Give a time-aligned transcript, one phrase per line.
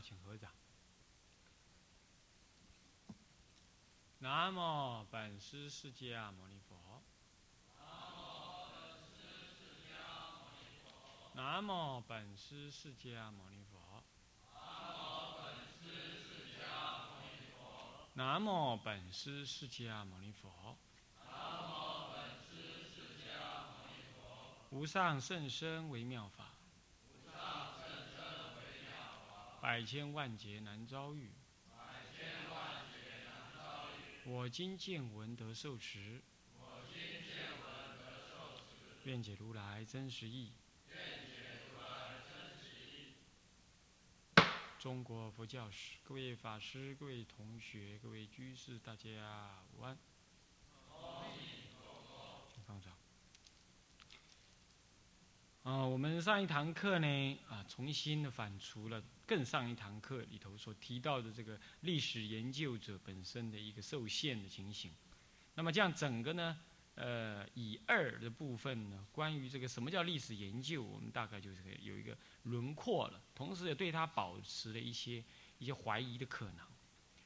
[0.00, 0.50] 请合掌。
[4.24, 7.02] 南无本师释迦牟尼佛。
[7.76, 8.00] 南无
[8.70, 10.00] 本师释迦
[10.40, 11.32] 牟尼佛。
[11.34, 14.02] 南无本师释迦牟尼佛。
[14.54, 15.52] 南无本
[15.82, 18.08] 师释迦牟尼佛。
[18.14, 20.78] 南无本师释迦牟尼佛。
[21.26, 21.36] 南
[21.68, 22.56] 无本师
[22.94, 23.28] 释迦
[23.66, 24.22] 牟尼佛。
[24.70, 26.53] 无上甚深微妙法。
[29.64, 31.32] 百千万劫难遭遇。
[34.26, 36.20] 我今见闻得受持。
[39.04, 40.52] 愿解如来真实义。
[44.78, 49.96] 中国佛教史，各位法师、各位同学、各位居士，大家午安。
[52.66, 52.92] 放掌。
[55.64, 64.90] 啊，我们上一堂课呢，啊，重新的反刍了更上一堂课里头所提到的这个历史研究者本身的一个受限的情形。
[65.54, 66.58] 那么这样整个呢，
[66.96, 75.24] 呃，以二的部分呢，关于这个什么叫历史研究，我们大概就是有一个轮廓了，同时也对它保持了一些
[75.58, 76.56] 一些怀疑的可能。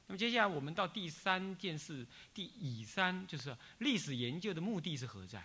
[0.06, 5.44] 那么接下来我们到第三件事，第乙三就是历史研究的目的是何在？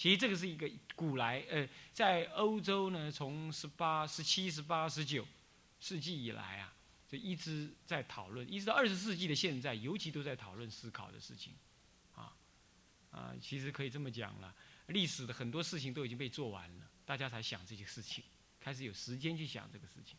[0.00, 5.26] 其实这个是一个古来呃，在欧洲呢，从十八、十七、十八、十九
[5.78, 6.72] 世纪以来啊，
[7.06, 11.52] 就一直在讨论，一直到二十世纪的现在，尤其都在讨论思考的事情，
[12.14, 12.34] 啊
[13.10, 14.54] 啊，其实可以这么讲了，
[14.86, 18.24] 历史的很多事情都已经被做完了，大家才想这些事情，
[18.58, 20.16] 开始有时间去想这个事情。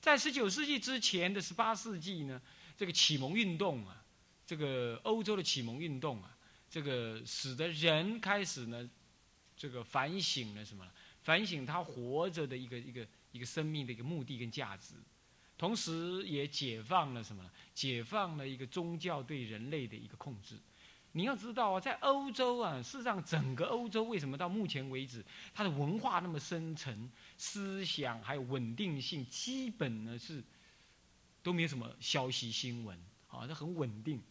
[0.00, 2.42] 在十九世纪之前的十八世纪呢，
[2.76, 4.04] 这个启蒙运动啊，
[4.44, 6.34] 这个欧洲的启蒙运动啊。
[6.70, 8.88] 这个使得人开始呢，
[9.56, 10.86] 这个反省了什么？
[11.22, 14.94] 反省他活着的一个一个一个生命的一个目的跟价值，
[15.58, 17.44] 同时也解放了什么？
[17.74, 20.56] 解放了一个宗教对人类的一个控制。
[21.12, 30.42] 你要知道啊，在欧洲啊，事实上整个欧洲为什么到目前为止，它的文化那么深沉，思想还有稳定性，基本呢是
[31.42, 34.22] 都没有什么消息新闻啊，它很稳定。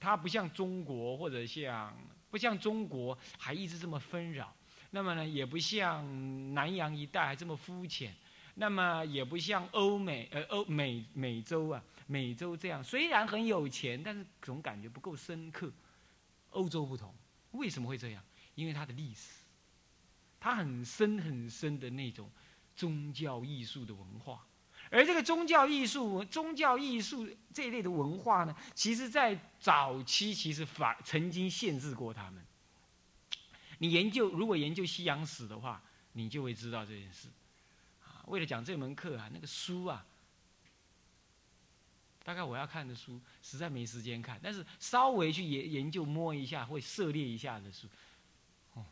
[0.00, 1.94] 它不像中国，或者像
[2.30, 4.52] 不像中国还一直这么纷扰，
[4.90, 8.12] 那么呢，也不像南洋一带还这么肤浅，
[8.54, 15.70] 那么也不像欧美呃欧美美洲啊美洲这样，虽然很有钱，但是总感觉不够深刻。
[16.50, 17.14] 欧洲不同，
[17.52, 18.24] 为什么会这样？
[18.56, 19.44] 因为它的历史，
[20.40, 22.28] 它很深很深的那种
[22.74, 24.44] 宗教艺术的文化。
[24.90, 32.44] 而这个宗教艺术、宗教艺术这一类的文化呢，其实在早期其实反曾经限制过他们。
[33.78, 35.80] 你研究如果研究西洋史的话，
[36.14, 37.28] 你就会知道这件事。
[38.02, 40.04] 啊，为了讲这门课啊，那个书啊，
[42.24, 47.86] 大概我要看的书实在没时间看，但是稍微去研研究摸一下会涉猎一下的书，
[48.74, 48.84] 哦，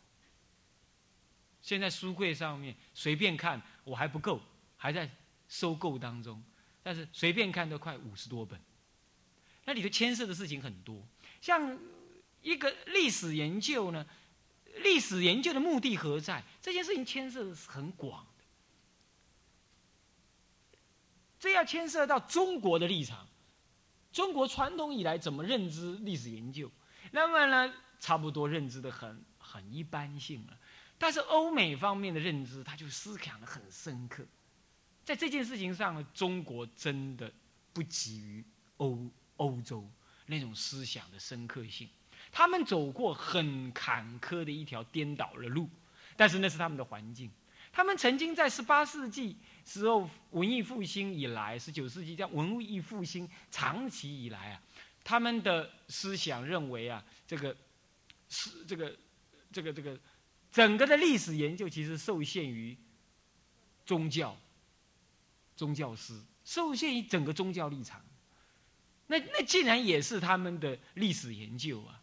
[1.60, 4.40] 现在书柜上面随便看我还不够，
[4.76, 5.10] 还在。
[5.48, 6.44] 收购当中，
[6.82, 8.60] 但是随便看都快五十多本，
[9.64, 11.02] 那里头牵涉的事情很多。
[11.40, 11.78] 像
[12.42, 14.06] 一个历史研究呢，
[14.82, 16.44] 历史研究的目的何在？
[16.60, 18.44] 这件事情牵涉的是很广的，
[21.40, 23.26] 这要牵涉到中国的立场，
[24.12, 26.70] 中国传统以来怎么认知历史研究？
[27.10, 30.58] 那么呢，差不多认知的很很一般性了。
[30.98, 34.26] 但是欧美方面的认知，他就思想的很深刻。
[35.08, 37.32] 在这件事情上呢，中国真的
[37.72, 38.44] 不及于
[38.76, 39.08] 欧
[39.38, 39.82] 欧洲
[40.26, 41.88] 那种思想的深刻性。
[42.30, 45.66] 他们走过很坎坷的一条颠倒的路，
[46.14, 47.30] 但是那是他们的环境。
[47.72, 54.62] 他们曾经在十八世纪时候文艺复兴以来，十九世纪这样文艺复兴长期以来啊，
[55.02, 57.56] 他们的思想认为啊，这个
[58.28, 58.94] 是这个
[59.50, 59.98] 这个这个
[60.52, 62.76] 整个的历史研究其实受限于
[63.86, 64.36] 宗教。
[65.58, 66.14] 宗教师
[66.44, 68.00] 受限于整个宗教立场，
[69.08, 72.00] 那那竟然也是他们的历史研究啊，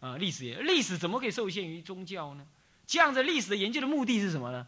[0.00, 2.46] 啊，历史研历史怎么可以受限于宗教呢？
[2.86, 4.66] 这样子历史的研究的目的是什么呢？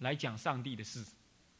[0.00, 1.02] 来讲上帝的事，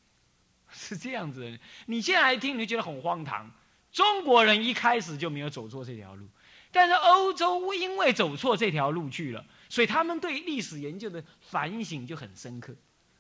[0.71, 1.59] 是这样子。
[1.87, 3.51] 你现在来听，你就觉得很荒唐。
[3.91, 6.29] 中国人一开始就没有走错这条路，
[6.71, 12.77] 但是欧洲因为走错这条路去了，所以他们对历史研究的反省就很深刻。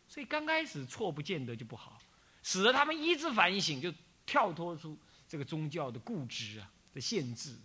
[0.06, 1.98] 所以刚开始错不见得就不好。
[2.42, 3.92] 使得他们一直反省，就
[4.24, 4.98] 跳脱出
[5.28, 7.56] 这个宗教的固执啊的限制，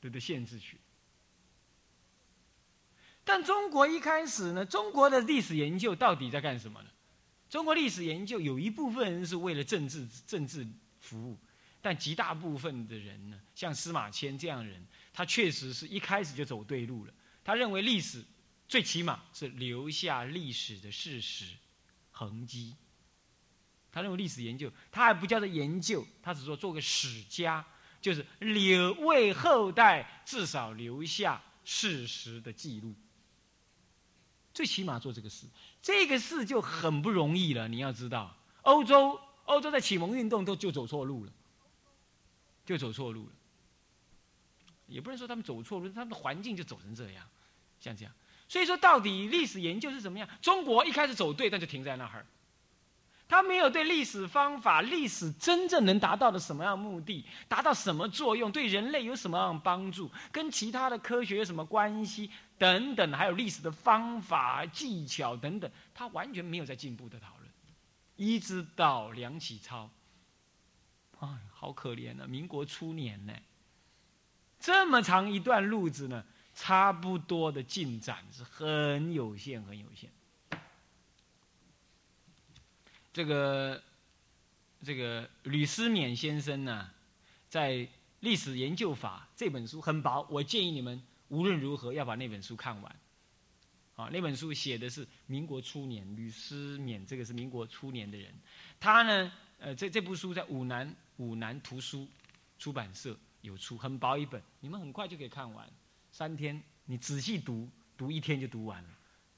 [0.00, 0.78] 对的限制去。
[3.24, 6.90] 但中国一开始呢，中国的历史研究到底在干什么呢？
[7.48, 10.66] 中国历史研究有一部分人是为了政治政治
[11.00, 11.38] 服务，
[11.80, 17.14] 但极大部分的人呢，像司马迁这样的人，他确实是一开始就走对路了。
[17.42, 18.24] 他认为历史
[18.68, 21.46] 最起码是留下历史的事实
[22.14, 22.76] 痕迹。
[23.92, 27.64] 他认为历史研究，他还不叫做研究，他只说做个史家，
[28.00, 32.94] 就是留为后代至少留下事实的记录。
[34.52, 35.46] 最起码做这个事，
[35.82, 37.68] 这个事就很不容易了。
[37.68, 41.32] 你要知道，欧洲欧洲在启蒙运动都就走错路了，
[42.64, 43.32] 就走错路了。
[44.86, 47.26] 也不能说他们走错路，他们的环境就走成这样，
[47.80, 48.14] 像这样。
[48.54, 50.28] 所以说，到底历史研究是怎么样？
[50.40, 52.24] 中国一开始走对，但就停在那儿。
[53.26, 67.50] 他没有对历史方法、历史真正能达到的什么样目的、达到什么作用、对人类有什么样的帮助、跟其他的科学有什么关系等等，还有历史的方法、技巧等等，他完全没有在进步的讨论。
[68.14, 69.90] 一直到梁启超，
[71.18, 72.26] 哎，好可怜啊！
[72.28, 73.32] 民国初年呢，
[74.60, 76.24] 这么长一段路子呢，
[76.54, 80.10] 差不多的进展是很有限、很有限。
[83.12, 83.82] 这个
[84.82, 86.90] 这个吕思勉先生呢，
[87.48, 87.72] 在
[88.20, 92.96] 《历史研究法》这本书很薄，我建议你们无论如何要把那本书看完。
[93.96, 98.34] 啊，那本书写的是民国初年，吕思勉这个是民国初年的人，
[98.80, 102.08] 他呢，呃，这这部书在武南武南图书
[102.58, 105.70] 出版社有出，很薄一本，你们很快就可以看完，
[106.14, 108.88] 三天你仔细读，读一天就读完了，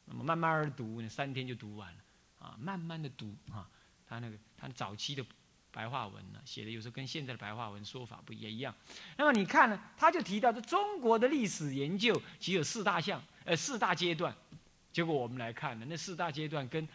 [0.05, 1.99] 那么慢慢读，你三天就读完了。
[2.39, 3.67] 啊，慢慢的读啊，
[4.07, 5.25] 他那个他早期的
[5.71, 8.75] 白话文呢，写的有时候跟现在的白话文说法不也一样。
[9.17, 14.37] 那么你看呢，他就提到这中国的历史研究其实有四大项，呃，四大阶段。
[14.93, 16.87] 结果我们来看呢，那四大阶段跟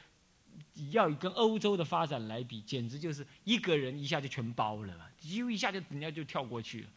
[0.92, 6.90] 要跟欧洲的发展来比，简直就是一个人一下就全包了，几乎一下就人家就跳过去了。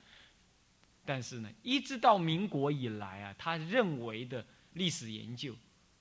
[1.04, 5.54] 但是呢，一直到民国以来啊，他认为的历史研究。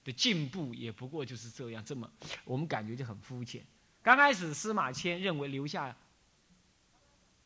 [0.05, 2.05] 的进步也不过就是这样，这么
[2.43, 3.65] 我们感觉就很肤浅。
[4.01, 5.95] 刚开始司马迁认为留下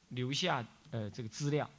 [0.07, 1.69] 留下呃这个资料，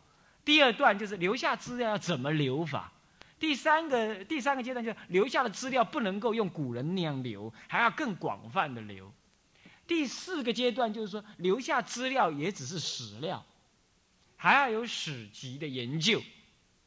[0.45, 2.93] 第二段就是留下资料要怎么留法，
[3.41, 9.13] 第三个第三个阶段就是留下的资料不能够用古人那样留，还要更广泛的留。
[9.85, 13.45] 第四个阶段就是说留下资料也只是史料，
[14.39, 16.23] 还要有史籍的研究，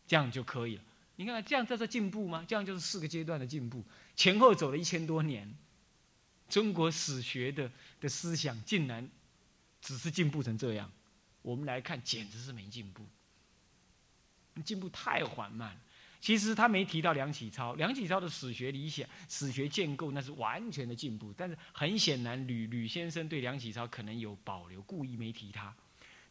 [0.07, 0.83] 这样就可以了。
[1.17, 2.43] 你看看，这样叫做进步吗？
[2.47, 5.53] 这样就是四个阶段的进步，前后走了一千多年，
[6.49, 7.69] 中国史学的
[7.99, 9.07] 的思想竟然
[9.81, 10.89] 只是进步成这样，
[11.41, 13.05] 我们来看简直是没进步，
[14.63, 15.79] 进步太缓慢。
[16.21, 25.75] 其实他没提到梁启超，梁启超的史学理想、史学建构那是完全的进步，但是很显然吕吕先生对梁启超可能有保留，故意没提他。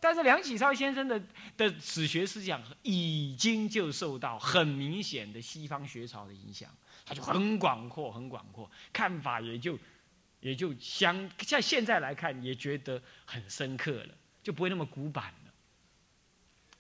[0.01, 1.23] 但是梁启超先生的
[1.59, 6.75] 的史学思想已经就受到很明显的西方学潮的影响，
[7.05, 9.79] 他就很广阔，很广阔，看法也就
[10.41, 15.53] 也就相像现在来看也觉得很深刻了，就不会那么古板了，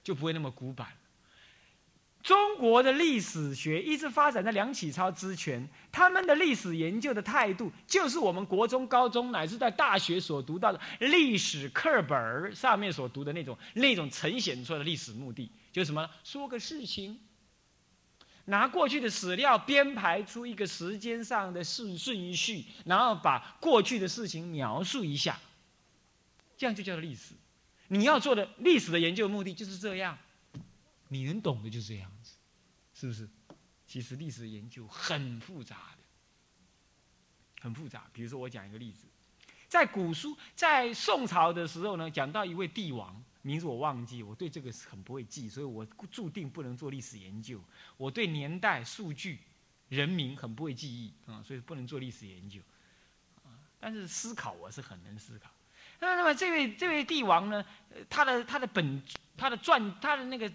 [0.02, 0.96] 就不会那么古板。
[2.22, 16.08] 中国的历史学一直发展在梁启超之前，他们的历史研究的态度，就是我们国中、高中乃至在大学所读到的历史课本上面所读的那种那种呈现出来的历史目的，就是什么？
[16.22, 17.18] 说个事情，
[18.44, 25.40] 拿过去的史料编排出一个时间上的顺顺序，然后把过去的事情描述一下，
[26.58, 27.32] 这样就叫做历史。
[27.88, 30.18] 你要做的历史的研究目的就是这样。
[31.12, 32.36] 你能懂的就是这样子，
[32.94, 33.28] 是不是？
[33.84, 36.04] 其实历史研究很复杂的，
[37.60, 38.08] 很复杂。
[38.12, 39.08] 比如说，我讲一个例子，
[39.66, 47.60] 在古书在宋朝的时候呢，讲到一位帝王，名字我忘记，我对这个很不会记，所以我注定不能做历史研究。
[47.96, 49.40] 我对年代、数据、
[49.88, 52.60] 人名很不会记忆啊，所以不能做历史研究。
[53.80, 55.50] 但是思考我是很能思考。
[55.98, 57.66] 那那么这位这位帝王呢，
[58.08, 59.02] 他的他的本
[59.36, 60.48] 他的传他的那个。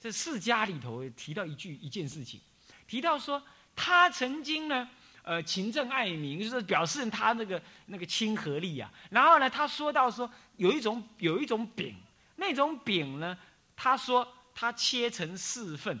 [0.00, 2.40] 这世家里头提到一句一件事情，
[2.86, 3.42] 提到说
[3.74, 4.88] 他曾经呢，
[5.22, 8.92] 呃，勤政爱民，就是表示他那个那个亲和力啊。
[9.10, 11.96] 然后呢，他说到说有一种有一种饼，
[12.36, 13.36] 那种饼呢，
[13.74, 15.98] 他说他切成四份，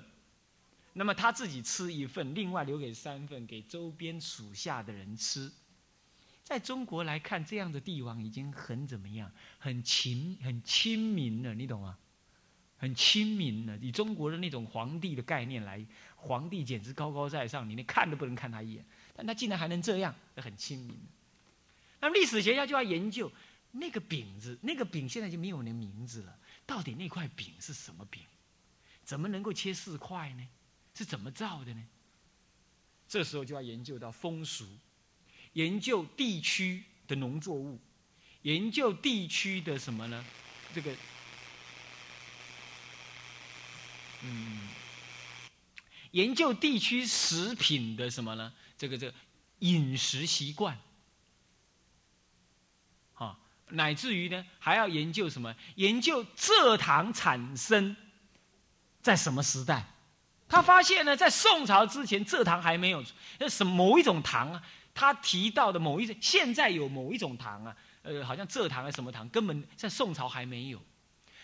[0.92, 5.50] 那么他自己吃一份，另外留给三份给周边属下的人吃。
[6.44, 11.98] 在中国来看，这样的帝王已经很怎么样，很亲很亲民了，你懂吗？
[12.78, 15.84] 很亲民的，以中国的那种皇帝的概念来，
[16.16, 18.84] 皇帝简直高高在上，你连看都不能看他一眼。
[19.14, 20.96] 但他竟然还能这样，很亲民。
[22.00, 23.30] 那么历史学家就要研究
[23.72, 26.38] 那个饼子，那个饼现在就没有那名字了。
[26.64, 28.22] 到底那块饼是什么饼？
[29.02, 30.46] 怎么能够切四块呢？
[30.94, 31.84] 是怎么造的呢？
[33.08, 34.66] 这时候就要研究到风俗，
[35.54, 37.80] 研究地区的农作物，
[38.42, 40.24] 研究地区的什么呢？
[40.74, 40.94] 这个，
[44.22, 44.60] 嗯，
[46.10, 48.52] 研究地区食品的什么呢？
[48.76, 49.14] 这个这个
[49.60, 50.78] 饮食习惯
[53.14, 53.38] 啊。
[53.68, 55.54] 乃至于呢，还要研究什么？
[55.76, 57.94] 研究蔗糖产生
[59.02, 59.86] 在什么时代？
[60.48, 63.04] 他发现呢，在宋朝之前，蔗糖还没有。
[63.38, 64.62] 那什某一种糖啊？
[64.94, 70.82] 他提到的某一种，现在有某一种糖啊，呃，好像蔗糖还是什么糖，根本在宋朝还没有。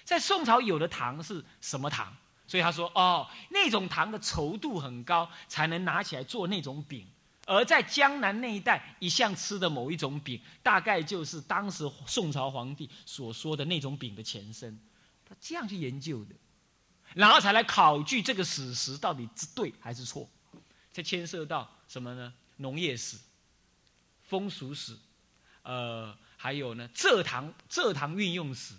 [0.03, 2.17] 在宋朝有的糖是什么糖？
[2.47, 7.07] 所以他说，哦，那种糖的稠度很高，才能拿起来做那种饼。
[7.47, 14.79] 而在江南那一带，一向吃的某一种饼，大概就是当时宋朝皇帝所说的那种饼的前身。
[15.27, 16.35] 他这样去研究的，
[17.15, 20.29] 然后才来考据这个史实到底是对还是错。
[20.93, 22.33] 这牵涉到什么呢？
[22.57, 23.19] 农业史、
[24.23, 24.97] 风俗史，
[25.63, 28.75] 呃，还有呢蔗糖蔗糖运用史，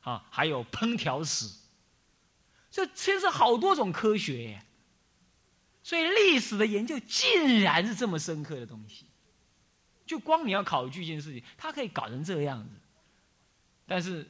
[0.00, 1.48] 啊，还有烹调史。
[2.74, 4.64] 这牵涉好多种科学耶。
[5.80, 9.04] 所以历史的研究竟然是这么深刻的东西，
[10.04, 12.70] 就光你要考据一件事情，它可以搞成这样子。
[13.86, 14.26] 但是，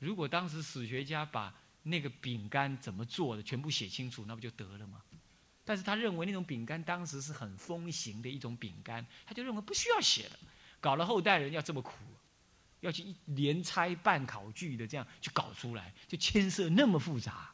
[0.00, 1.54] 如果当时史学家把
[1.84, 5.00] 那个饼干怎么做的全部写清楚，那不就得了吗？
[5.64, 10.38] 但是他认为那种饼干当时是很风行的一种饼干，他就认为不需要写了，
[10.80, 11.92] 搞了后代人要这么苦，
[12.84, 17.50] 要去一连拆半考据的这样去搞出来，就牵涉那么复杂。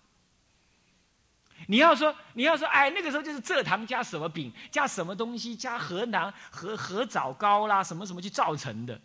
[1.69, 9.01] 你要说，你要说，哎，那个时候就是蔗糖加什么饼，加什么东西，加河南和河枣糕啦，什么什么去造成的，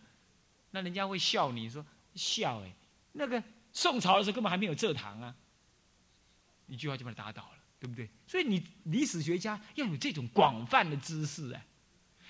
[0.71, 2.73] 那人家会笑你说笑哎，
[3.11, 5.35] 那个宋朝的时候根本还没有蔗糖啊，
[6.65, 8.09] 一句话就把他打倒了，对不对？
[8.25, 11.63] 所以你历史学家要有这种广泛的知识哎，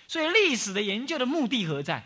[0.07, 2.03] 所以历史的研究的目的何在？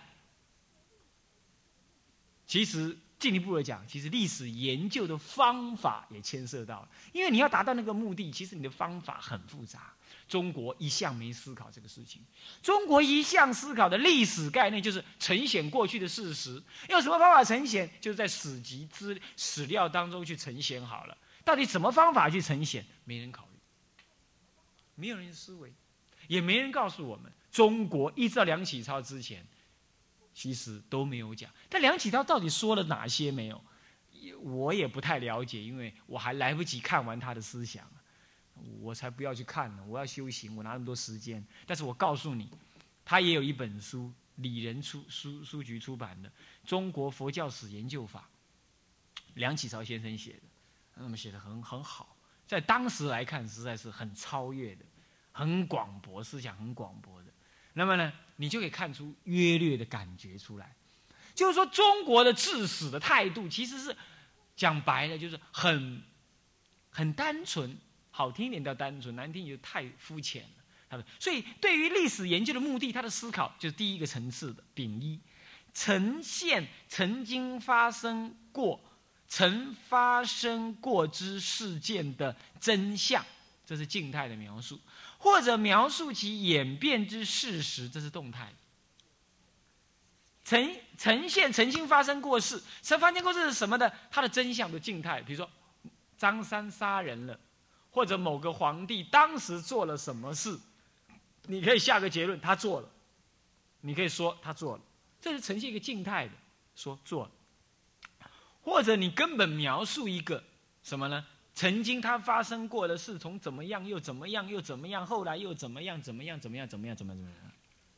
[2.50, 2.98] 其实。
[3.20, 9.94] 进一步的讲，其实历史研究的方法也牵涉到了，因为你要达到那个目的，其实你的方法很复杂。
[10.26, 12.22] 中国一向没思考这个事情，
[12.64, 17.90] 中国一向思考的历史概念就是呈现过去的事实，用什么方法呈现？
[18.00, 21.18] 就是在史籍资史料当中去呈现好了。
[21.44, 22.86] 到底什么方法去呈现？
[23.04, 23.60] 没人考虑，
[24.96, 25.74] 没有人思维，
[26.30, 27.30] 也没人告诉我们。
[27.52, 29.46] 中国一直到梁启超之前。
[30.40, 33.62] 其实都没有讲，但梁启超到底说了哪些没有？
[34.42, 37.86] 我也不太了解，因为我还来不及看完他的思想，
[38.80, 39.84] 我才不要去看呢。
[39.86, 41.46] 我要修行，我哪那么多时间？
[41.68, 42.50] 但是我告诉你，
[43.04, 46.30] 他也有一本书，李仁出书书局出版的
[46.66, 48.30] 《中国佛教史研究法》，
[49.34, 50.44] 梁启超先生写的，
[50.96, 52.16] 那么写的很很好，
[52.48, 54.86] 在当时来看，实在是很超越的，
[55.34, 57.34] 很广博，思想很广博的。
[57.74, 58.14] 那么呢？
[58.42, 60.74] 你就可以看出约略的感觉出来，
[61.36, 63.94] 就是说中国的治史的态度其实是
[64.56, 66.02] 讲白了，就是很
[66.90, 67.78] 很单纯，
[68.12, 70.64] 好听一点叫单纯，难听就太肤浅了。
[70.90, 75.20] 他们所以对于历史研究的目的，他的思考就是第一个层次的丙一，
[75.74, 78.80] 呈现曾经发生过、
[79.28, 83.22] 曾发生过之事件的真相，
[83.66, 84.80] 这是静态的描述。
[85.20, 88.52] 或者描述其演变之事实，这是动态。
[90.44, 93.94] 呈呈现曾经发生过事，曾发生过事是什么的？
[94.10, 95.48] 它的真相的静态，比如说
[96.18, 97.40] 张三杀人了，
[97.92, 100.58] 或者某个皇帝当时做了什么事，
[101.44, 102.90] 你可以下个结论，他做了，
[103.82, 104.82] 你可以说他做了，
[105.22, 106.34] 这是呈现一个静态的，
[106.76, 107.32] 说做了，
[108.62, 110.44] 或者你根本描述一个
[110.82, 111.24] 什么呢？
[111.60, 117.52] 曾经它发生过的事，从怎么样又怎么样又怎么样，后来又怎么样怎么样怎么样怎么样怎么怎么样，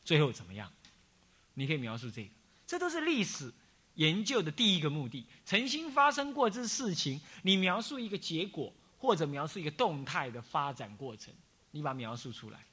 [0.04, 0.68] 最后怎么样？
[1.54, 2.30] 你可以描述这个，
[2.66, 3.52] 这都是历史
[3.94, 5.24] 研究的第一个目的。
[5.44, 11.32] 曾经发生过这事情，你描述一个结果，或者描述一个动态的发展过程，
[11.70, 12.66] 你把它描述出来。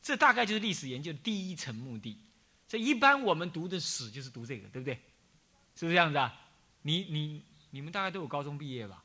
[0.00, 2.16] 这大概就是历史研究的第一层目的。
[2.68, 4.94] 这一般我们读的史就是读这个，对不对？
[5.74, 6.32] 是不是这样子啊？
[6.82, 7.42] 你你。
[7.70, 9.04] 你们大概都有高中毕业吧？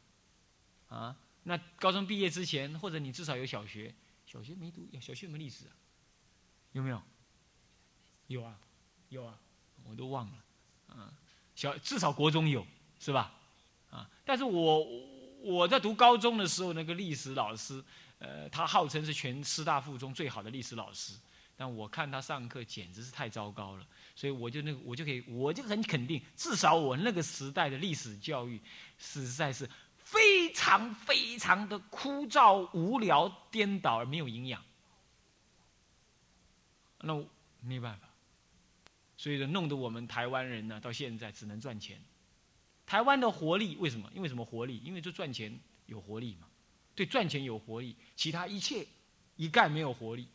[0.93, 3.93] 啊，那高中毕业之前，或者你至少有小学，
[4.27, 5.73] 小学没读，小学有没有历史啊？
[6.73, 7.01] 有没有？
[8.27, 8.59] 有啊，
[9.09, 9.39] 有啊，
[9.83, 10.43] 我都忘了。
[10.89, 11.11] 嗯，
[11.55, 12.65] 小至少国中有，
[12.99, 13.33] 是吧？
[13.89, 14.85] 啊，但是我
[15.41, 17.83] 我在读高中的时候，那个历史老师，
[18.19, 21.13] 呃，他号称是全师大附中最好的历史老师，
[21.55, 23.85] 但我看他上课简直是太糟糕了，
[24.15, 28.61] 所以我就那个我就可以我就很肯定，至少我那个时代的历史教育
[28.97, 29.69] 实在是
[30.13, 34.63] 非常非常的枯燥、无聊、颠倒而没有营养。
[36.99, 37.25] 那
[37.61, 38.07] 没办法，
[39.17, 41.99] 所以呢弄得我们台湾人呢，到现在只能赚钱。
[42.85, 44.07] 台湾的活力为什么？
[44.13, 44.79] 因为什么活力？
[44.85, 46.47] 因为就赚钱有活力嘛。
[46.93, 48.85] 对，赚钱有活力，其他一切
[49.35, 50.27] 一概没有活力。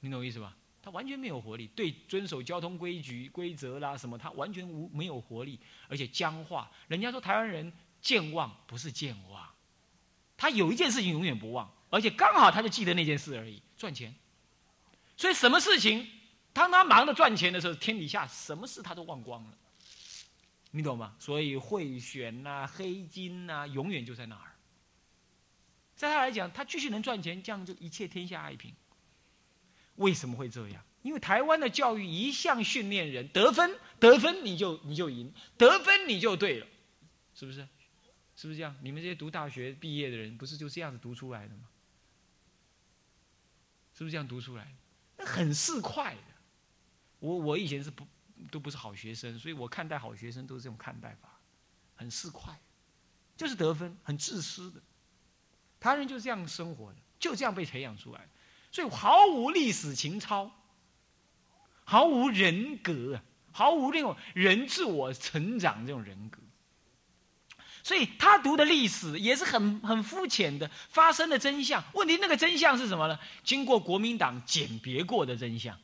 [0.00, 0.56] 你懂我意思吧？
[0.80, 6.70] 他完全没有活力，对遵守交通规矩、规则啦什么，他完全无没有活力，而且僵化。
[6.86, 7.70] 人家说台湾人
[8.08, 9.46] 健忘，不是健忘，
[10.34, 14.14] 他有一件事情永远不忘，而且刚好他就记得那件事而已，赚钱。
[15.14, 16.08] 所以什么事情，
[16.54, 19.58] 当他忙着赚钱的时候，天底下什么事他都忘光了。
[20.70, 21.14] 你懂吗？
[21.18, 24.56] 所以贿选呐、黑金呐，永远就在那儿。
[25.94, 28.74] 在他来讲，他继续能赚钱，这样就一切天下太平。
[29.96, 30.82] 为什么会这样？
[31.02, 36.66] 因为台湾的教育一向训练人得分，得分你就你就赢，得分你就对了，
[37.34, 37.68] 是不是？
[38.38, 38.72] 是不是这样？
[38.82, 41.64] 你们这些读大学毕业的人，不是就这样子读出来的吗？
[43.92, 44.76] 是不是这样读出来？
[45.16, 46.20] 那很是快的。
[47.18, 48.06] 我我以前是不
[48.48, 51.36] 都不是好学生，所以我看待好学生都是这种看待法，
[51.96, 52.56] 很是快，
[53.36, 54.80] 就是得分，很自私的。
[55.80, 58.28] 他人就是这样生活的，就这样被培养出来。
[58.70, 60.48] 所以毫无历史情操，
[61.82, 66.38] 毫无人格，毫无那种人自我成长这种人格。
[67.88, 71.82] 所以他读的历史也是很很肤浅的，发生的真相。
[71.94, 73.18] 问题那个真相是什么呢？
[73.42, 75.74] 经过国民党鉴别过的真相。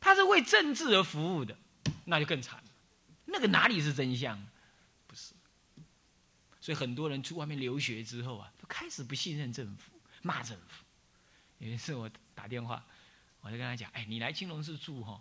[0.00, 1.56] 他是为政治而服务的，
[2.06, 2.64] 那就更惨了。
[3.26, 4.44] 那个哪里是真相？
[5.06, 5.34] 不是。
[6.60, 10.84] 所以很多人去外面留学之后啊，都开始不信任政府，骂政府。
[11.58, 12.84] 有一次我打电话，
[13.40, 15.20] 我就跟他讲：“哎，你来青龙寺住哈，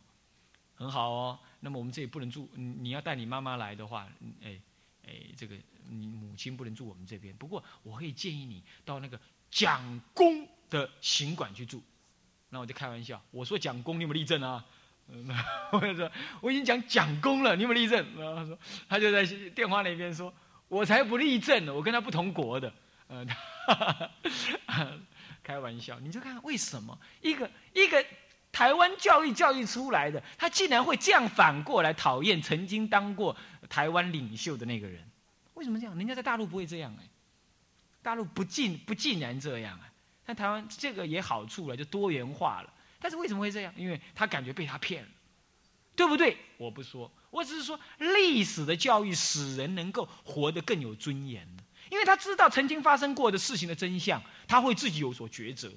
[0.73, 1.39] 很好哦。
[1.59, 4.09] 那么我们这里不能住，你要带你妈妈来的话，
[4.41, 4.59] 哎
[5.07, 5.55] 哎，这个
[5.89, 7.35] 你母亲不能住我们这边。
[7.35, 11.83] 不过我可以建议你到那个蒋公的行馆去住。
[12.49, 14.65] 那我就开玩笑，我说蒋公，你有没有立正啊？
[15.71, 16.11] 我就说
[16.41, 18.05] 我已经讲蒋公了，你有没有立正？
[18.17, 20.33] 然后他说他就在电话那边说，
[20.67, 22.73] 我才不立正呢，我跟他不同国的。
[23.09, 23.27] 嗯。
[25.43, 28.05] 开玩笑，你就看为什么一个一个
[28.61, 33.35] 台湾教育教育出来的，他竟然会这样反过来讨厌曾经当过
[33.67, 35.03] 台湾领袖的那个人？
[35.55, 35.97] 为什么这样？
[35.97, 37.03] 人家在大陆不会这样哎，
[38.03, 39.89] 大陆不尽不尽然这样啊。
[40.23, 42.71] 但台湾这个也好处了，就多元化了。
[42.99, 43.73] 但是为什么会这样？
[43.75, 45.09] 因为他感觉被他骗了，
[45.95, 46.37] 对不对？
[46.57, 51.47] 我不说，我只是说历史的教育使人能够活得更有尊严。
[51.89, 55.67] 因为他知道曾经发生过的事情的真相，他会自己有所抉择，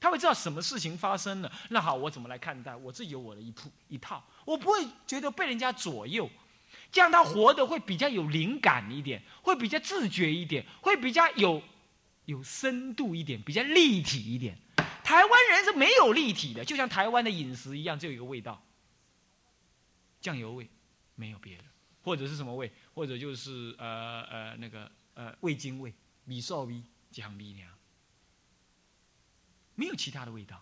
[0.00, 1.52] 他会知道什么事情发生了。
[1.70, 2.74] 那好，我怎么来看待？
[2.76, 6.28] 我自己有我的一铺一套，我不会觉得被人家左右，
[6.90, 11.62] 这样他活得会比较有灵感一点，会比较自觉一点，会比较有
[12.26, 14.56] 有深度一点，比较立体一点。
[15.04, 18.62] 台湾人是没有立体的，就像台湾的饮食一样，只有一个味道，
[20.20, 20.68] 酱油味，
[21.14, 21.64] 没有别的，
[22.02, 24.90] 或者是什么味，或者就是呃呃那个。
[25.18, 25.92] 呃，味精味、
[26.26, 26.80] 米烧味、
[27.10, 27.68] 酱味娘，
[29.78, 30.60] 没有其他的味道。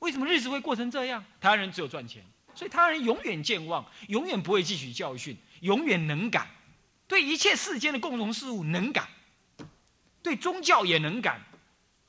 [0.00, 1.24] 为什么日子会过成这样？
[1.40, 6.48] 台湾人只有赚钱，所以台湾人永远健忘，永远不会汲取教训，永远能感，
[7.06, 9.08] 对一切世间的共同事物能感，
[10.20, 11.40] 对宗教也能感。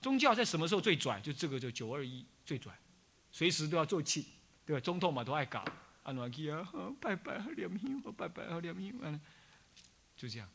[0.01, 1.21] 宗教在什么时候最拽？
[1.21, 2.73] 就这个，就九二一最拽，
[3.31, 4.25] 随时都要做气，
[4.65, 4.79] 对吧？
[4.83, 5.63] 总统嘛都爱搞，
[6.03, 6.67] 啊，暖气啊，
[6.99, 9.19] 拜拜啊，念香，拜拜啊，念香，
[10.17, 10.49] 就这样。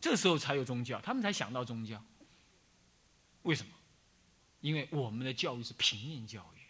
[0.00, 2.04] 这时候才有宗教，他们才想到宗教。
[3.46, 3.72] 为什么？
[4.60, 6.60] 因为我们的教育是平面教育，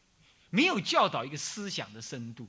[0.51, 2.47] 没有教导一个思想的深度。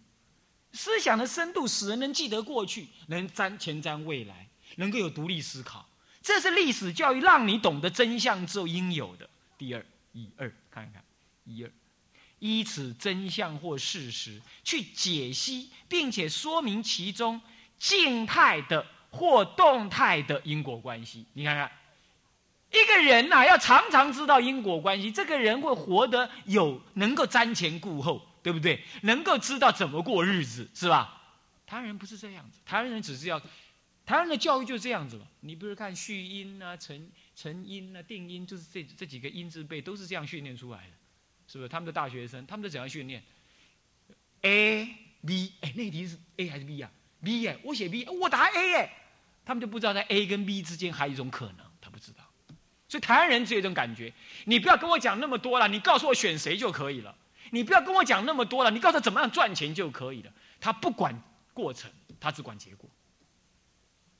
[0.73, 5.89] 思想的深度使人能记得过去，能瞻前瞻未来，能够有独立思考。
[6.21, 9.29] 这是历史教育让你懂得真相之后应有的。
[9.57, 11.03] 第二，一二，看一看，
[11.45, 11.71] 一二，
[12.39, 17.41] 依此真相或事实去解析，并且说明其中
[17.79, 18.85] 静态的。
[19.09, 21.71] 或动态的因果关系，你看看，
[22.71, 28.83] 一个人呐，要常常知道因果关系，这个人会活得有能够瞻前顾后，对不对？
[29.03, 31.21] 能够知道怎么过日子，是吧？
[31.65, 33.39] 台湾人不是这样子，台湾人只是要，
[34.05, 35.27] 台湾的教育就是这样子了。
[35.41, 40.93] 你不是看序音啊、成成音啊、定音，就是这这几个音字辈都是这样训练出来的，
[41.47, 41.69] 是不是？
[41.69, 43.23] 他们的大学生，他们都怎样训练
[44.41, 44.87] ？A
[45.25, 46.91] B，哎，那题是 A 还是 B 啊
[47.23, 48.93] ？B 哎，我写 B，我答 A 哎，
[49.43, 52.16] 他们就不知道在 A 跟 B 之间还有一种可能，他不知道。
[52.87, 54.13] 所以台湾人只有一种感觉：
[54.45, 57.15] 你不要跟我讲那么多了，你告诉我选谁就可以了。
[57.51, 60.31] 你不要跟我讲那么多了，你告诉我怎么样赚钱就可以了。
[60.59, 61.17] 他不管
[61.53, 62.89] 过程，他只管结果。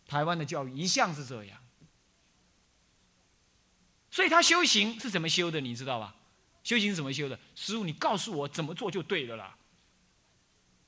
[0.06, 1.58] 台湾的教育一向是这样，
[4.10, 5.60] 所以他修行是怎么修的？
[5.60, 6.16] 你知道吧？
[6.64, 7.38] 修行怎么修的？
[7.56, 9.58] 师傅，你告诉我怎么做就对了啦。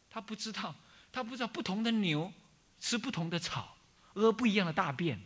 [0.10, 0.74] 他不知道，
[1.12, 2.32] 他不知道不同的牛
[2.80, 3.78] 吃不同的草，
[4.16, 5.20] 屙不一样的大便，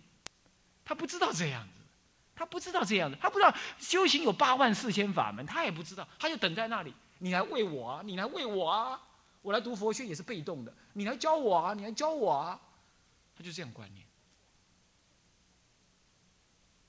[0.83, 1.67] 他不知道这样，
[2.35, 6.93] 他不知道这样的，他不知道修行有八万四千法门，他也不知道，他就等在那里。
[7.19, 8.01] 你来喂我啊！
[8.03, 8.99] 你来喂我啊！
[9.41, 10.73] 我来读佛学也是被动的。
[10.93, 11.73] 你来教我啊！
[11.73, 12.59] 你来教我啊！
[13.37, 14.05] 他就这样观念。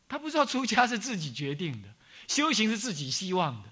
[0.09, 1.89] 他不知道出家是自己决定的，
[2.27, 3.69] 修行是自己希望的。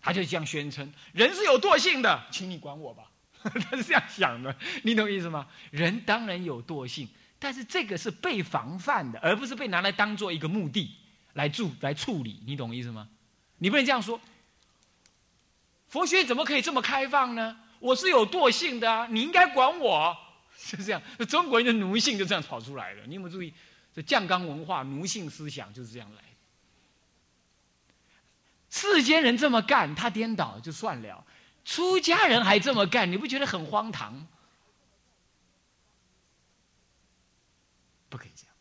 [0.00, 3.10] 他就这样宣称：人是有惰性的，请你管我吧。
[3.42, 5.46] 他是这样想的，你懂意思吗？
[5.70, 10.96] 人当然有惰性，但是这个是被防范的，而不是被拿来当做一个目的
[11.34, 12.42] 来住来处理。
[12.46, 13.08] 你懂意思吗？
[13.58, 14.20] 你不能这样说。
[15.88, 17.58] 佛学怎么可以这么开放呢？
[17.78, 20.16] 我是有惰性的啊，你应该管我，
[20.56, 21.02] 是这样。
[21.28, 23.06] 中国人的奴性就这样跑出来了。
[23.06, 23.52] 你有没有注意？
[23.94, 26.28] 这酱缸文化、奴性思想就是这样来的。
[28.68, 31.24] 世间人这么干，他颠倒就算了；
[31.64, 34.26] 出家人还这么干，你不觉得很荒唐？
[38.08, 38.54] 不可以这样。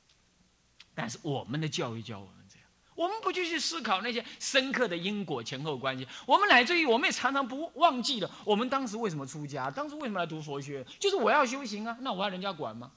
[0.95, 2.67] 但是我们的教育教我们这样。
[2.95, 12.91] 我们不去去思考那些深刻的因果前后关系，我们乃至于我们也常常不忘记了，我们当时为什么出家，当时为什么来读佛学，就是我要修行啊，那我要人家管吗？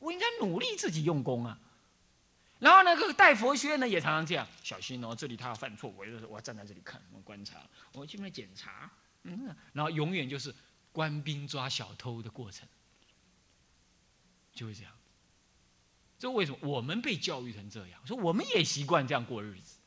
[0.00, 1.56] 我应该努力自己用功啊。
[2.58, 7.58] 然后那个带佛学呢，也常常这样，小心哦，这里他要犯错，我要我要站在这里看，我观察，
[7.92, 8.90] 我去那检查，
[9.22, 10.52] 嗯，然后永远就是
[10.90, 12.68] 官兵抓小偷的过程，
[14.52, 14.92] 就会这样。
[16.22, 18.00] 这为什么我们被教育成这样？
[18.06, 19.78] 说我们也习惯这样过日子。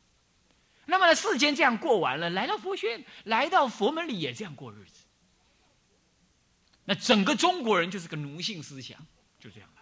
[0.86, 5.06] 那么世间这样过完了，来到佛学，来到佛门里也这样过日子。
[6.84, 9.00] 那整个中国人就是个奴性思想，
[9.40, 9.82] 就这样来。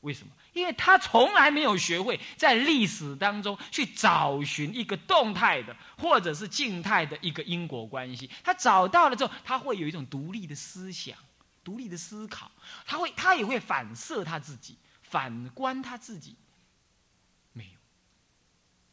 [0.00, 0.32] 为什么？
[0.52, 8.28] 因为他从来没有学会在历史当中去找寻一个动态的或者是静态的一个因果关系。
[8.42, 11.16] 他找到了之后，他会有一种独立的思想、
[11.62, 12.50] 独立的思考。
[12.84, 14.76] 他会，他也会反射他自己。
[15.12, 16.34] 反观他自己，
[17.52, 17.68] 没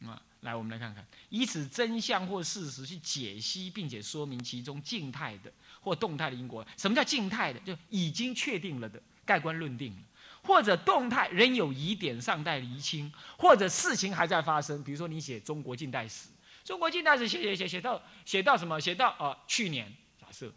[0.00, 0.20] 有啊。
[0.42, 6.66] 来，我们来看看，以此真相或事实去解析，并且说明其中静态的或动态的因果。
[6.76, 7.60] 什么叫静态的？
[7.60, 10.02] 就已经确定了的，盖棺论定了；
[10.42, 14.84] 或者动态仍有疑点，尚待厘清；或者事情还在发生。
[14.84, 16.28] 比如说，你写中国近代史，
[16.64, 18.78] 中国近代史写写写写到写到什么？
[18.78, 20.52] 写到啊，去年假设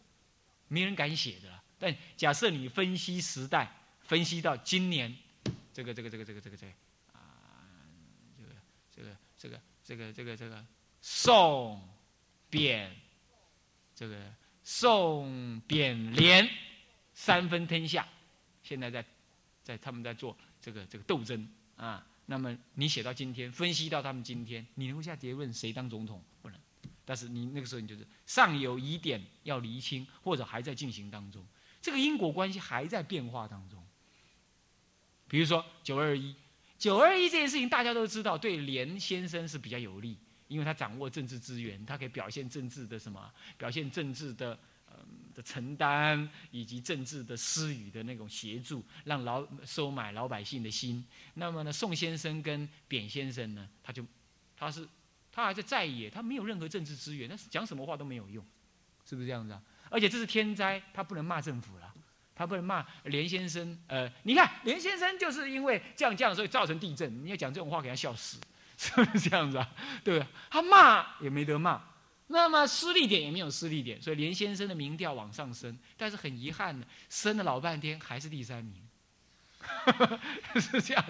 [0.67, 1.49] 没人敢写的，
[1.79, 3.69] 但假设你分析时代，
[4.01, 5.13] 分析到今年。
[5.73, 6.73] 这个这个这个这个这个这个
[7.13, 7.65] 啊，
[8.37, 10.65] 这个这个这个这个这个这个
[11.01, 11.81] 宋
[12.49, 12.95] 扁
[13.95, 14.15] 这个
[14.63, 16.47] 宋扁连
[17.13, 18.07] 三分天下，
[18.61, 19.03] 现在在
[19.63, 22.05] 在他们在做这个这个斗争啊。
[22.25, 26.59] 那么你写到今天，分析到他们今天，你能够下结论谁当总统不能？
[27.03, 31.45] 但是你那个时候你就是尚有疑点要厘清，或者还在进行当中，
[31.81, 33.82] 这个因果关系还在变化当中。
[35.33, 36.35] 比如说九二一，
[36.77, 40.15] 九二一这件事情大家都知道，对连先生是比较有利，
[40.47, 44.93] 因为他掌握政治资源，他可以表现政治的什么，表现政治的呃
[45.33, 51.03] 的承担，以及政治的私语的那种协助，让老收买老百姓的心。
[51.33, 54.05] 那么呢，宋先生跟扁先生呢，他就
[54.55, 54.87] 他是
[55.31, 58.45] 他还在在野，他没有任何政治资源，他讲什么话都没有用，
[59.03, 59.59] 是不是这样子啊？
[59.89, 61.91] 而且这是天灾，他不能骂政府了。
[62.35, 67.23] 他不能骂连先生，呃，你看连先生就是因为这样这样，所以造成地震。
[67.23, 68.37] 你要讲这种话，给他笑死，
[68.77, 69.69] 是不是这样子啊？
[70.03, 70.27] 对不对？
[70.49, 71.81] 他骂也没得骂，
[72.27, 78.81] 那么失利点也没有失利点，所以连先生的民调往上升，但是很遗憾的，升了老半天还是第三名，
[80.59, 81.05] 是这样。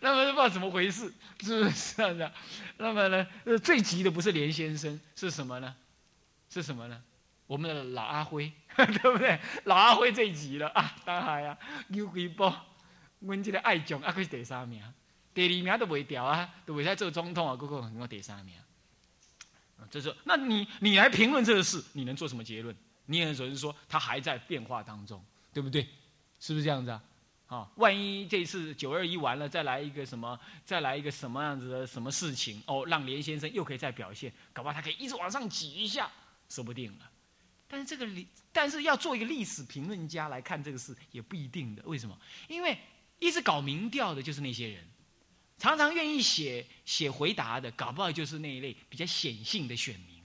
[0.00, 2.30] 那么不知道怎么回事，是不是这样子？
[2.78, 3.26] 那么呢，
[3.62, 5.74] 最急的不是连先生，是什么呢？
[6.50, 7.02] 是什么呢？
[7.54, 9.38] 我们的老阿辉， 对不对？
[9.62, 10.92] 老阿辉最急了啊！
[11.04, 12.52] 当然呀，牛几波，
[13.20, 14.82] 阮这个爱将啊，是第三名，
[15.32, 18.56] 第二名都未掉啊，都未在做总统啊，哥哥能够第三名。
[19.88, 22.74] 这是，那你你来评论这个事，你能做什么结论？
[23.06, 25.86] 你也只是说他还在变化当中，对不对？
[26.40, 27.00] 是不是这样子啊？
[27.46, 36.10] 啊，万一这次九二一完了，再来一个什么，再来一个什么样子的什么事情哦，让连先生又可以再表现，搞不好他可以一直往上挤一下，
[36.48, 37.10] 说不定了。
[37.74, 41.82] 但是这个历，但是要做一个历史评论家来看这个事也不一定的。
[41.82, 42.16] 为什么？
[42.46, 42.78] 因为
[43.18, 44.86] 一直搞民调的就是那些人，
[45.58, 50.22] 常常愿意写写回答的，搞不好就是那一类比较显性的选民，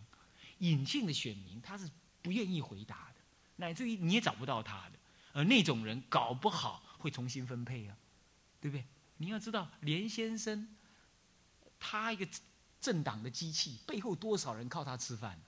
[0.59, 1.89] 隐性的选民他是
[2.21, 3.21] 不愿意回答的，
[3.55, 4.99] 乃至于你也找不到他的，
[5.33, 7.97] 而那种人搞不好会重新分配啊，
[8.61, 8.85] 对不对？
[9.17, 10.69] 你要知道，连先生
[11.79, 12.27] 他一个
[12.79, 15.41] 政党的机器背后多少人靠他吃饭，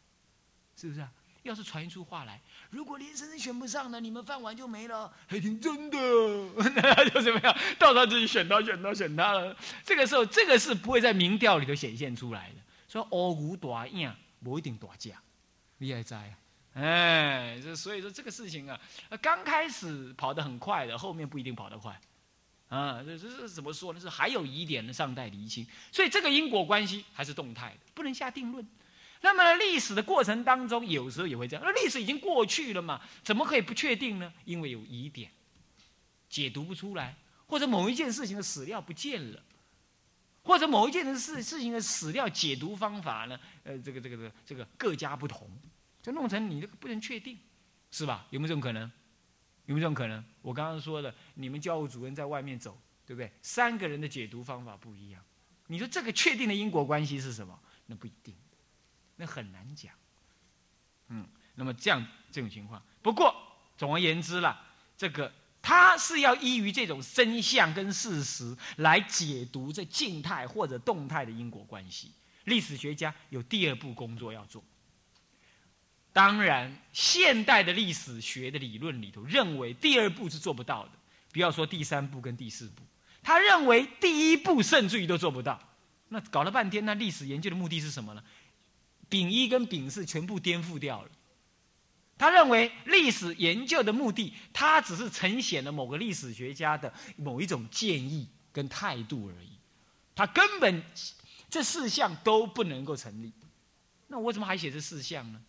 [0.76, 1.14] 是不是啊？
[1.44, 5.12] 要是传出话来，如果连先生选不上呢，你们饭碗就没了。
[5.28, 5.98] 还挺真的，
[6.76, 7.58] 那就怎么样？
[7.80, 9.56] 到他自己选他，选他，选他了。
[9.84, 12.56] 这个时候，这个是不会在民调里头显现出来的。
[12.88, 15.22] 说欧股大赢，不一定大价，
[15.78, 16.36] 你还在。
[16.74, 18.80] 哎，这所以说这个事情啊，
[19.22, 22.00] 刚开始跑得很快的，后面不一定跑得快。
[22.70, 24.00] 啊，这这是怎么说呢？
[24.00, 25.66] 是还有疑点的，尚待厘清。
[25.92, 28.66] 所以这个因果关系还是动态的，不能下定论。
[29.22, 31.64] 那么历史的过程当中，有时候也会这样。
[31.64, 34.34] 那历史已经过去了嘛，怎么可以不确定呢？
[34.46, 35.32] 因为有疑点，
[36.28, 39.44] 解读不出来，或者某一件事情的史料不见了，
[40.44, 43.40] 或者某一件事事情的史料解读方法呢？
[43.64, 45.48] 呃，这个这个这个这个各家不同，
[46.02, 47.38] 就弄成你这个不能确定，
[47.92, 48.26] 是吧？
[48.32, 48.92] 有没有这种可能？
[49.68, 50.24] 有没有这种可能？
[50.42, 53.32] 我刚刚说的，你们教务主任在外面走，对不对？
[53.44, 55.24] 三个人的解读方法不一样，
[55.68, 57.58] 你说这个确定的因果关系是什么？
[57.86, 58.34] 那不一定。
[59.22, 59.94] 那很难讲，
[61.10, 63.36] 嗯，那么这样这种情况，不过
[63.78, 64.60] 总而言之啦，
[64.98, 65.32] 这个
[65.62, 72.12] 他是要依于这种真相跟事实来解读这静态或者动态的因果关系。
[72.46, 74.64] 历史学家有第二步工作要做。
[76.12, 80.92] 当然，现代的历史学的理论里头认为第二步是做不到的，
[81.32, 82.82] 不要说第三步跟第四步，
[83.22, 85.62] 他认为第一步甚至于都做不到。
[86.10, 88.22] 那搞了半天，那历史研究的目的是什么呢？
[89.12, 91.12] 丙一跟丙四全部颠覆掉了。
[92.18, 99.50] 他认为历史研究的目的，他只是呈现了某个历史学家的某一种建议跟态度而已。
[100.16, 100.84] 他根本
[101.50, 103.34] 这四项都不能够成立。
[104.08, 105.42] 那我怎么还写这四项呢？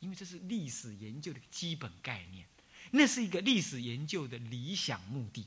[0.00, 2.44] 因为这是历史研究的基本概念，
[2.90, 5.46] 那是一个历史研究的理想目的，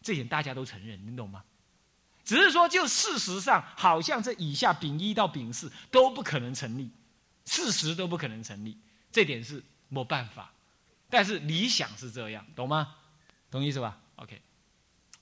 [0.00, 1.42] 这点大家都承认，你懂吗？
[2.24, 6.90] 只是说，就事实上，好像这以下丙一到丙四都不可能成立。
[7.48, 8.76] 事实都不可能成立，
[9.10, 10.52] 这点是没办法。
[11.08, 12.96] 但是理想是这样，懂吗？
[13.50, 14.40] 懂意思吧？OK，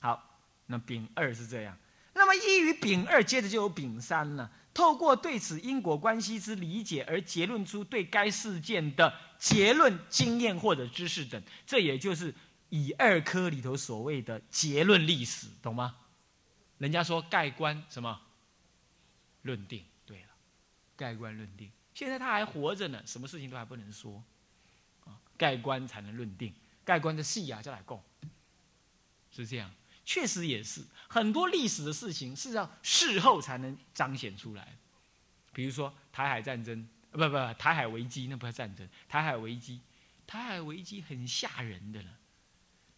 [0.00, 1.78] 好，那丙二是这样。
[2.12, 4.50] 那么一与丙二，接着就有丙三了。
[4.74, 12.34] 透过对此因果关系之理解而结论出对该事件的结论、经验或者知识等，这也就是
[12.70, 15.96] 乙二科里头所谓的结论历史，懂吗？
[16.78, 18.20] 人家说盖棺什么
[19.42, 19.84] 论定？
[20.04, 20.28] 对了，
[20.96, 21.70] 盖棺论定。
[21.96, 24.22] 现在他还活着呢，什么事情都还不能说，
[25.06, 26.52] 啊，盖棺才能论定，
[26.84, 27.98] 盖棺的戏啊，再来供，
[29.32, 29.72] 是这样，
[30.04, 34.76] 确实也是很多历史的事情，是要事后才能彰显出来。
[35.54, 39.80] 比如说台海战争，不不，台海危机那不是战争，台海危机，
[40.26, 42.10] 台海危机很吓人的了。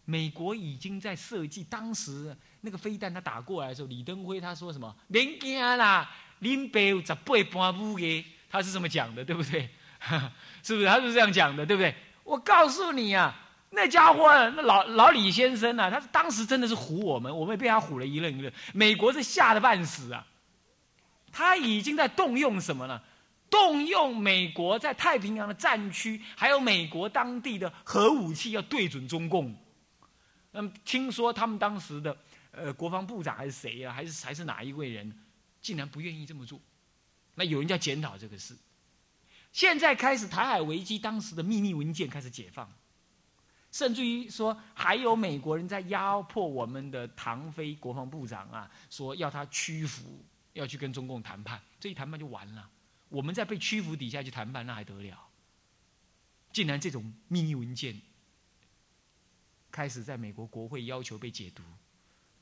[0.06, 4.96] 美国已经在设计，当时那个飞弹他打过来的时候，李登辉他说什么？
[5.08, 8.26] 别惊啦，林北有十八般武的。
[8.48, 9.68] 他是这么讲的，对不对？
[10.62, 10.86] 是不是？
[10.86, 11.94] 他是这样讲的，对不对？
[12.24, 13.34] 我告诉你啊，
[13.70, 18.52] 那家伙，那老老李先生啊，他当时真的是唬我们，我们也被他唬了一愣一愣。
[18.72, 20.26] 美国是吓得半死啊！
[21.32, 23.00] 他已经在动用什么呢？
[23.50, 29.54] 动用美国在太平洋的战区，还有美国当地的核武器，要对准中共。
[30.50, 32.16] 那么听说他们当时的
[32.50, 33.92] 呃国防部长还是谁呀？
[33.92, 35.10] 还是还是哪一位人，
[35.60, 36.60] 竟然不愿意这么做？
[37.38, 38.56] 那有人在检讨这个事，
[39.52, 42.68] 现在开始台海危机当时的秘密文件开始解放，
[43.70, 50.24] 甚至于说还有美国人在压迫我们的唐飞国防部长啊，说要他屈服，
[50.54, 52.68] 要去跟中共谈判，这一谈判就完了。
[53.08, 55.28] 我们在被屈服底下去谈判，那还得了？
[56.52, 58.00] 竟然这种秘密文件
[59.70, 61.62] 开始在美国国会要求被解读，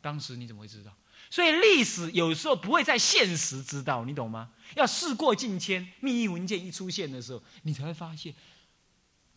[0.01, 0.97] 当时你怎么会知道？
[1.31, 4.51] 所以历史有时候不会在现实知道，你懂吗？
[4.75, 8.35] 要事过境迁，秘密文件一出现的时候，你才会发现，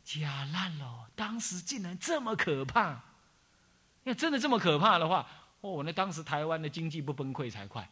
[0.04, 1.10] 假烂了。
[1.16, 3.02] 当时竟然这么可怕！
[4.04, 5.28] 要真的这么可怕的话，
[5.62, 7.88] 哦，那当时台湾的经济不崩溃才快。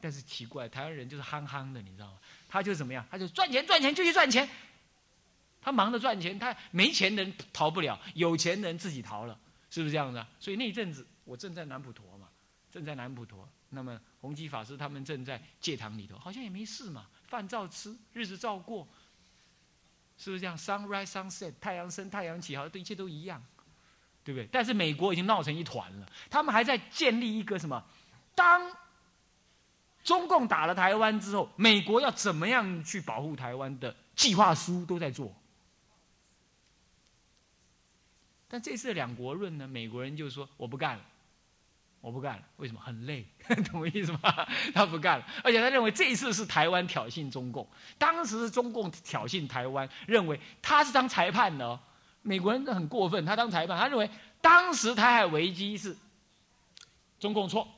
[0.00, 2.18] 但是奇怪，台湾人就是憨憨的，你知道吗？
[2.48, 3.04] 他就怎么样？
[3.10, 4.48] 他就赚钱赚钱就去赚钱，
[5.60, 9.36] 他忙着赚钱，他没钱人逃不了，有钱人自己逃了，
[9.70, 10.24] 是不是这样子？
[10.38, 12.28] 所以那一阵子，我正在南普陀嘛。
[12.76, 18.86] 正在南普陀，那么弘基法师他们正在戒堂里头，好像也没事嘛，饭照吃，日子照过，
[20.18, 23.42] 是不是这样？Sunrise, sunset，太阳升，太阳起，好像对一切都一样，
[24.22, 24.46] 对不对？
[24.52, 27.82] 但是美国已经闹成一团了，他们还在建立一个什么？
[28.34, 28.70] 当
[30.04, 35.34] 中共打了台湾之后，美国要怎么样去保护台湾的计划书都在做。
[38.48, 41.04] 但这次两国论呢，美国人就说我不干了，
[42.00, 42.80] 我不干了，为什么？
[42.80, 43.26] 很累，
[43.70, 44.20] 懂我意思吗？
[44.72, 47.66] 他不干了，而且他认为这一次是台湾挑衅中共，
[47.98, 51.78] 当时是中共挑衅台湾，认为他是当裁判的。
[52.22, 54.08] 美国人很过分，他当裁判，他认为
[54.40, 55.96] 当时台海危机是
[57.18, 57.68] 中共错。